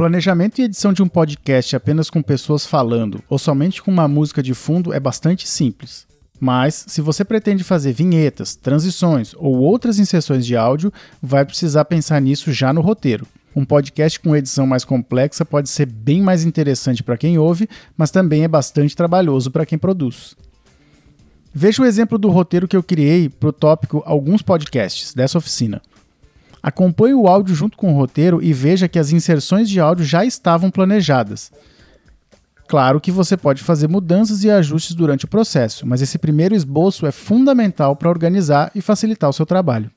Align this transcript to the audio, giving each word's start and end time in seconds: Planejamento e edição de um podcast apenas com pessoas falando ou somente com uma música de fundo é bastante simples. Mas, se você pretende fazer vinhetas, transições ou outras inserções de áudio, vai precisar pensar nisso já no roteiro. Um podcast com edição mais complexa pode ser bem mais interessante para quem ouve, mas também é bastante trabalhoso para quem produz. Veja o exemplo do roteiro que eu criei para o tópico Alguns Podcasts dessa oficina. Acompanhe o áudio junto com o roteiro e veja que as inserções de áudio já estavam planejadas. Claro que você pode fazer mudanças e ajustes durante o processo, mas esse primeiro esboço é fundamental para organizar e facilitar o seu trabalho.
Planejamento 0.00 0.58
e 0.58 0.64
edição 0.64 0.94
de 0.94 1.02
um 1.02 1.06
podcast 1.06 1.76
apenas 1.76 2.08
com 2.08 2.22
pessoas 2.22 2.64
falando 2.64 3.22
ou 3.28 3.38
somente 3.38 3.82
com 3.82 3.90
uma 3.90 4.08
música 4.08 4.42
de 4.42 4.54
fundo 4.54 4.94
é 4.94 4.98
bastante 4.98 5.46
simples. 5.46 6.06
Mas, 6.40 6.86
se 6.88 7.02
você 7.02 7.22
pretende 7.22 7.62
fazer 7.62 7.92
vinhetas, 7.92 8.56
transições 8.56 9.34
ou 9.36 9.58
outras 9.58 9.98
inserções 9.98 10.46
de 10.46 10.56
áudio, 10.56 10.90
vai 11.22 11.44
precisar 11.44 11.84
pensar 11.84 12.18
nisso 12.18 12.50
já 12.50 12.72
no 12.72 12.80
roteiro. 12.80 13.26
Um 13.54 13.62
podcast 13.62 14.18
com 14.20 14.34
edição 14.34 14.66
mais 14.66 14.86
complexa 14.86 15.44
pode 15.44 15.68
ser 15.68 15.84
bem 15.84 16.22
mais 16.22 16.44
interessante 16.44 17.02
para 17.02 17.18
quem 17.18 17.36
ouve, 17.36 17.68
mas 17.94 18.10
também 18.10 18.42
é 18.42 18.48
bastante 18.48 18.96
trabalhoso 18.96 19.50
para 19.50 19.66
quem 19.66 19.76
produz. 19.76 20.34
Veja 21.52 21.82
o 21.82 21.84
exemplo 21.84 22.16
do 22.16 22.30
roteiro 22.30 22.66
que 22.66 22.76
eu 22.76 22.82
criei 22.82 23.28
para 23.28 23.50
o 23.50 23.52
tópico 23.52 24.02
Alguns 24.06 24.40
Podcasts 24.40 25.12
dessa 25.12 25.36
oficina. 25.36 25.82
Acompanhe 26.62 27.14
o 27.14 27.26
áudio 27.26 27.54
junto 27.54 27.76
com 27.76 27.92
o 27.92 27.96
roteiro 27.96 28.42
e 28.42 28.52
veja 28.52 28.88
que 28.88 28.98
as 28.98 29.12
inserções 29.12 29.68
de 29.68 29.80
áudio 29.80 30.04
já 30.04 30.24
estavam 30.24 30.70
planejadas. 30.70 31.50
Claro 32.68 33.00
que 33.00 33.10
você 33.10 33.36
pode 33.36 33.64
fazer 33.64 33.88
mudanças 33.88 34.44
e 34.44 34.50
ajustes 34.50 34.94
durante 34.94 35.24
o 35.24 35.28
processo, 35.28 35.86
mas 35.86 36.00
esse 36.02 36.18
primeiro 36.18 36.54
esboço 36.54 37.04
é 37.04 37.10
fundamental 37.10 37.96
para 37.96 38.08
organizar 38.08 38.70
e 38.74 38.80
facilitar 38.80 39.28
o 39.28 39.32
seu 39.32 39.44
trabalho. 39.44 39.90